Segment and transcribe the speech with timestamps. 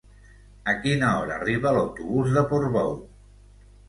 [0.71, 2.97] A quina hora arriba l'autobús de Portbou?